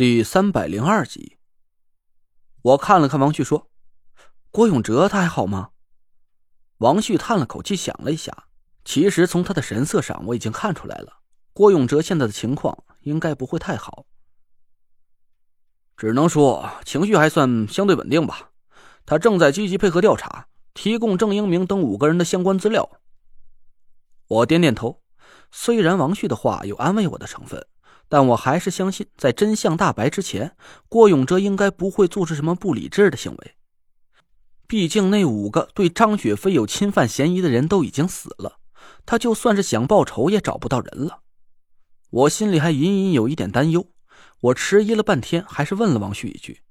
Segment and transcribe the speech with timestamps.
[0.00, 1.36] 第三百零二集，
[2.62, 3.70] 我看了看王旭，说
[4.50, 5.72] ：“郭永哲他还好吗？”
[6.80, 8.46] 王旭叹了口气，想了一下，
[8.82, 11.18] 其实从他的神色上，我已经看出来了，
[11.52, 14.06] 郭永哲现在的情况应该不会太好。
[15.98, 18.52] 只能说情绪还算相对稳定吧。
[19.04, 22.90] 他正在积极配合调查，提供郑英明等五个人的相关资料。
[24.28, 25.02] 我点点头，
[25.50, 27.66] 虽然王旭的话有安慰我的成分。
[28.10, 30.56] 但我还是相信，在真相大白之前，
[30.88, 33.54] 郭永哲应该不会做出什么不理智的行为。
[34.66, 38.58] 毕竟那五个对张雪飞有侵犯嫌疑的人都已经死了，
[39.06, 41.20] 他就算是想报仇也找不到人了。
[42.10, 43.86] 我心里还隐隐有一点担忧，
[44.40, 46.62] 我迟疑了半天，还是问了王旭一句：“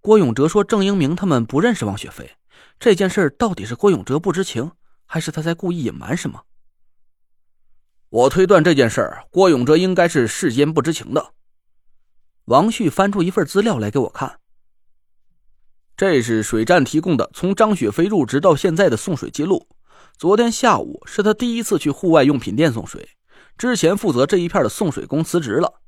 [0.00, 2.32] 郭永哲说郑英明他们不认识王雪飞，
[2.78, 4.72] 这件事到底是郭永哲不知情，
[5.06, 6.42] 还是他在故意隐瞒什么？”
[8.14, 11.32] 我推断这件事儿，郭永哲应该是事先不知情的。
[12.44, 14.38] 王旭翻出一份资料来给我看，
[15.96, 19.66] 这是水站提供的从张雪飞入职到现在的送水记录。
[20.16, 23.08] 昨天下午是他第一次去户外用品店送水，
[23.58, 25.80] 之前负责这一片的送水工辞职了。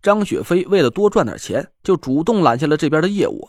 [0.00, 3.46] 张雪飞为了多赚点钱，就主动揽下了这边的业务。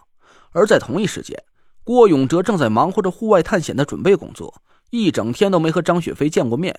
[0.51, 1.41] 而在同一时间，
[1.85, 6.77] 郭永哲正在忙活着户外探险的准备工作，一整天都没和张雪飞见过面。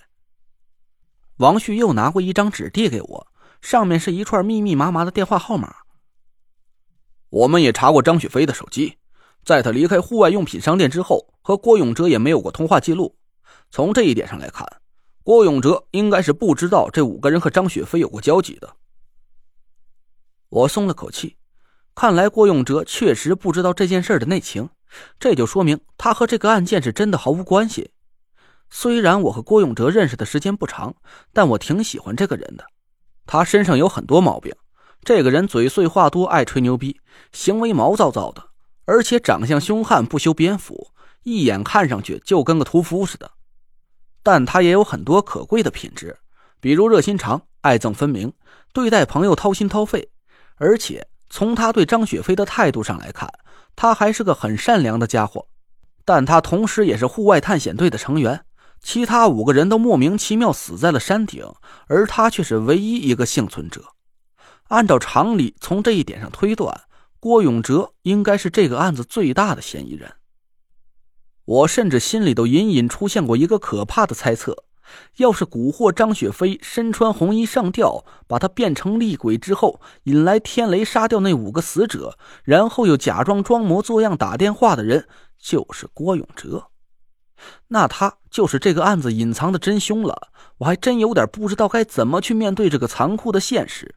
[1.38, 3.26] 王旭又拿过一张纸递给我，
[3.60, 5.74] 上面是一串密密麻麻的电话号码。
[7.28, 8.96] 我们也查过张雪飞的手机，
[9.44, 13.16] 在他离开户外用品商店之后，和郭永哲也没有过通话记录。
[13.70, 14.66] 从这一点上来看，
[15.22, 18.76] 郭永哲应该是不知道这五个人和张雪飞有过交集的。
[20.48, 21.36] 我松了口气，
[21.94, 24.70] 看来郭永哲确实不知道这件事的内情，
[25.18, 27.90] 这就说明他和这个案件是真的毫无关系。
[28.70, 30.95] 虽然我和郭永哲认识的时间不长，
[31.33, 32.64] 但我挺喜欢这个人的。
[33.27, 34.55] 他身上有很多毛病，
[35.03, 37.00] 这个人嘴碎话多，爱吹牛逼，
[37.33, 38.42] 行为毛躁躁的，
[38.84, 43.31] 而且长相凶悍，不修边幅，一眼看上去就跟个屠夫似的。
[44.22, 46.16] 但他也有很多可贵的品质，
[46.60, 48.32] 比如热心肠、爱憎分明，
[48.72, 50.10] 对待朋友掏心掏肺。
[50.56, 53.31] 而且从他对张雪飞的态度上来看，
[53.75, 55.47] 他还是个很善良的家伙。
[56.05, 58.45] 但他同时也是户外探险队的成员。
[58.86, 61.44] 其他五个人都莫名其妙死在了山顶，
[61.88, 63.84] 而他却是唯一一个幸存者。
[64.69, 66.82] 按照常理，从这一点上推断，
[67.19, 70.12] 郭永哲应该是这个案子最大的嫌疑人。
[71.46, 74.62] 我甚至心里都隐隐出现过一个可怕的猜测：
[75.16, 86.69] 要是蛊惑张雪飞身穿红衣上吊，把他变成厉鬼之后，引来天雷杀掉那五个死者，然后又假装装模作样打电话的人，就是郭永哲。
[87.68, 93.94] 那他就是这个案子隐藏的真凶了，我还真有点不知道该怎么去面对这个残酷的现实。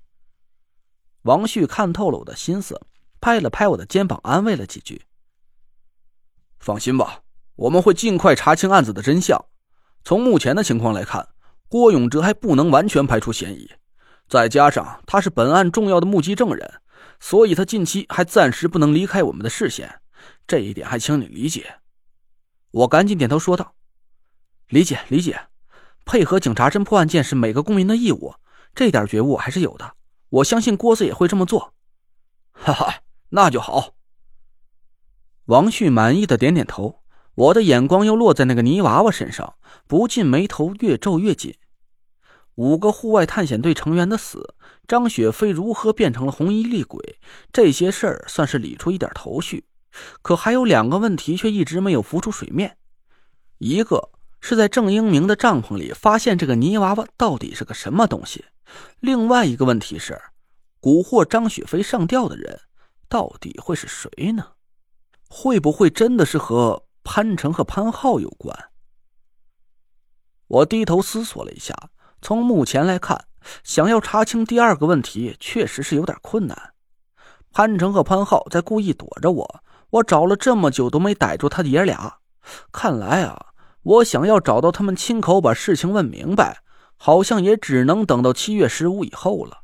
[1.24, 2.82] 王旭看透了我的心思，
[3.20, 5.04] 拍了拍我的肩膀，安慰了几句
[6.60, 7.22] ：“放心吧，
[7.56, 9.44] 我们会尽快查清案子的真相。
[10.04, 11.28] 从目前的情况来看，
[11.68, 13.70] 郭永哲还不能完全排除嫌疑，
[14.30, 16.82] 再加上他是本案重要的目击证人，
[17.20, 20.02] 所以他近期还暂时不能离开我们的视线。
[20.48, 21.79] 这一点还请你理解。”
[22.72, 23.74] 我赶紧点头说道
[24.70, 25.48] ：“理解，理解，
[26.06, 28.36] 配合警察侦破案件是每个公民的义务，
[28.76, 29.96] 这点觉悟还是有的。
[30.30, 31.74] 我相信郭子也会这么做。”
[32.54, 33.96] 哈哈，那就好。
[35.46, 37.02] 王旭满意的点点头，
[37.34, 39.56] 我的眼光又落在那个泥娃娃身上，
[39.88, 41.56] 不禁眉头越皱越紧。
[42.56, 44.54] 五个户外探险队成员的死，
[44.86, 47.18] 张雪飞如何变成了红衣厉鬼，
[47.54, 49.69] 这些事儿算是理出一点头绪。
[50.22, 52.78] 可还有两个问题却一直没有浮出水面，
[53.58, 58.46] 一个是在郑英明的帐篷里发现这个泥娃娃到底是个什么东西，
[59.00, 60.22] 另外一个问题是，
[60.82, 62.62] 蛊惑张雪飞上吊的人
[63.08, 64.54] 到底会是谁呢？
[65.28, 68.56] 会不会真的是和潘成和潘浩有关？
[70.48, 71.76] 我低头思索了一下，
[72.22, 73.26] 从目前来看，
[73.64, 76.74] 想要查清第二个问题确实是有点困难。
[77.52, 79.64] 潘成和潘浩在故意躲着我。
[79.92, 82.20] 我找了这么久都没逮住他爷俩，
[82.72, 83.48] 看来啊，
[83.82, 86.62] 我想要找到他们亲口把事情问明白，
[86.96, 89.62] 好像也只能等到七月十五以后了。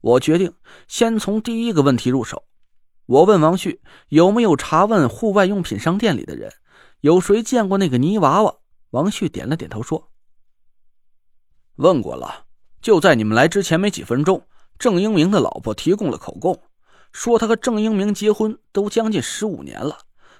[0.00, 0.52] 我决定
[0.88, 2.44] 先从第一个问题入手。
[3.06, 6.52] 我问王旭有没有查问户外用品商店里的人，
[7.00, 8.54] 有谁见过那个泥娃娃？
[8.90, 10.10] 王旭点了点头说
[11.76, 12.46] ：“问过了，
[12.80, 14.46] 就在你们来之前没几分钟，
[14.78, 16.60] 郑英明的老婆提供了口供。”
[17.12, 19.98] 说他和郑英明结婚都将近十五年了，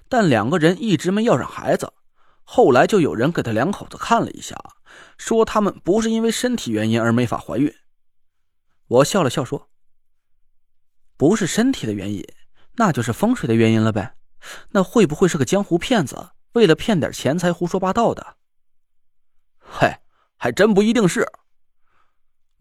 [0.08, 1.92] 但两个人一直没要上孩子。
[2.44, 4.58] 后来就有人给他两口子看了一下，
[5.16, 7.72] 说他们不是因为身体原因而没法怀孕。
[8.88, 9.70] 我笑了笑说
[11.16, 12.26] ：“不是身体的原因，
[12.76, 14.16] 那就是风水的原因了呗。
[14.70, 18.36] 那会不会是个江湖骗子，为了骗点钱才胡说八道的？
[19.58, 20.02] 嗨，
[20.36, 21.30] 还真不一定是。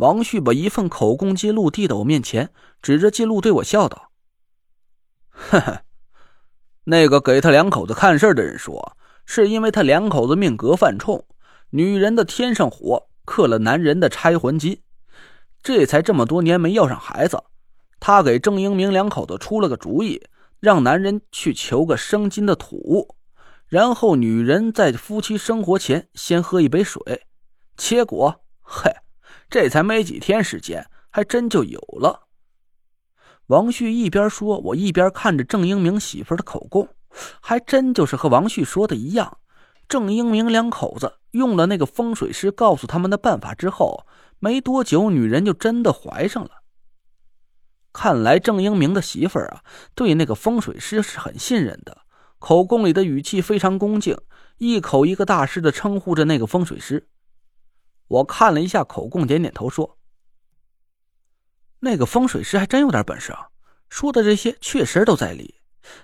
[0.01, 2.49] 王旭把一份口供记录递到我面前，
[2.81, 4.09] 指着记录对我笑道
[5.29, 5.81] ：“呵呵，
[6.85, 11.23] 那个给他两口子看事的人说，是因为他两口子命格犯冲，
[11.69, 14.81] 女人的天上火克了男人的拆魂金，
[15.61, 17.43] 这才这么多年没要上孩子。
[17.99, 20.21] 他给郑英明两口子出了个主意。”
[20.61, 23.15] 让男人去求个生金的土，
[23.65, 27.01] 然后女人在夫妻生活前先喝一杯水，
[27.75, 28.91] 结果，嘿，
[29.51, 32.27] 这才没几天时间，还真就有了。
[33.47, 36.87] 王旭一边说，我一边看着郑英明媳妇的口供，
[37.41, 39.39] 还真就是和王旭说的一样。
[39.89, 44.07] 郑英明两口子用了那个风水师告诉他们的办法之后，
[44.39, 46.63] 没多久，女人就真的怀上了。
[47.91, 49.63] 看来郑英明的媳妇儿啊，
[49.93, 51.97] 对那个风水师是很信任的。
[52.39, 54.17] 口供里的语气非常恭敬，
[54.59, 57.09] 一口一个大师的称呼着那个风水师。
[58.11, 59.97] 我看了一下口供，点点头说
[61.79, 63.47] ：“那个风水师还真有点本事啊，
[63.89, 65.55] 说的这些确实都在理。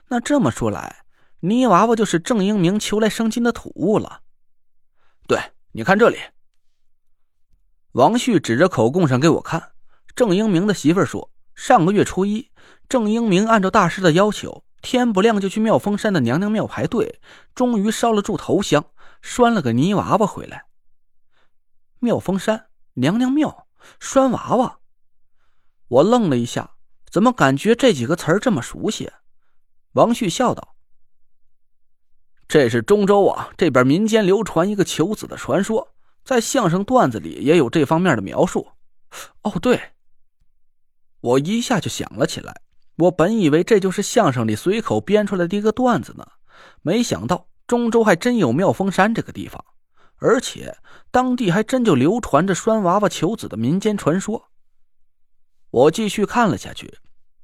[0.07, 1.03] 那这么说来，
[1.41, 4.21] 泥娃娃就是郑英明求来生金的土物了。
[5.27, 5.37] 对，
[5.73, 6.17] 你看这里。”
[7.91, 9.71] 王旭指着口供上给我看，
[10.15, 11.29] 郑英明的媳妇说。
[11.55, 12.51] 上个月初一，
[12.87, 17.19] 郑英明按照大师的要求，天不亮就去妙峰山的娘娘庙排队，
[17.55, 18.85] 终于烧了柱头香，
[19.23, 20.66] 拴了个泥娃娃回来。
[21.99, 23.67] 妙峰山娘娘庙
[23.99, 24.79] 拴娃娃，
[25.87, 26.71] 我愣了一下，
[27.09, 29.11] 怎么感觉这几个词儿这么熟悉？
[29.93, 30.75] 王旭笑道
[32.47, 38.67] ：“这是中州啊，这边民间流传一个求子的传说，在相声段子里也有这方面的描述。
[39.41, 39.93] 哦，对。”
[41.21, 42.61] 我一下就想了起来，
[42.97, 46.27] 我本以为这就是相声里随口编出来的一个段子呢，
[46.81, 49.65] 没想到中州还真有妙峰山这个地方，
[50.19, 50.77] 而且
[51.11, 54.49] 当地还真就流传着拴娃娃求子的民间传说。
[55.69, 56.97] 我继续看了下去，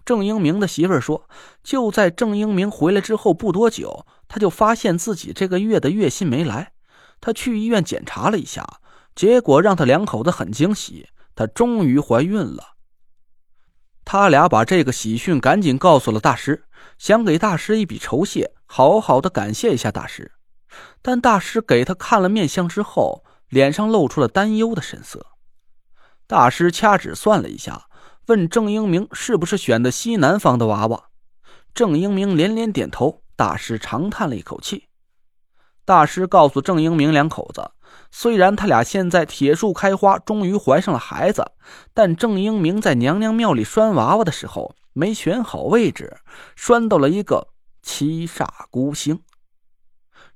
[0.06, 1.30] 郑英明的媳妇说，
[1.64, 6.74] 就在郑英明回来之后不多久，他就发现自己这个月的月薪没来，
[7.22, 8.80] 他去医院检查了一下，
[9.14, 12.76] 结果让他两口子很惊喜，她终于怀孕了。
[14.06, 16.66] 他俩把这个喜讯赶紧告诉了大师，
[16.98, 20.34] 想给大师一笔酬谢，好好的感谢一下大师。
[21.02, 25.26] 但大师给他看了面相之后，脸上露出了担忧的神色。
[26.28, 27.88] 大师掐指算了一下，
[28.28, 31.06] 问郑英明是不是选的西南方的娃娃。
[31.74, 33.22] 郑英明连连点头。
[33.36, 34.90] 大师长叹了一口气。
[35.86, 37.72] 大师告诉郑英明两口子。
[38.12, 41.52] 虽然他俩现在铁树开花，终于怀上了孩子，
[41.96, 46.18] 但郑英明在娘娘庙里拴娃娃的时候没选好位置，
[46.56, 47.48] 拴到了一个
[47.82, 49.20] 七煞孤星。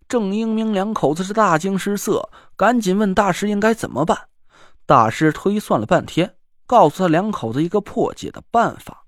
[0.07, 4.27] 郑英明两口子是大惊失色，赶紧问大师应该怎么办。
[4.86, 9.06] 大师推算了半天，告诉他两口子一个破解的办法。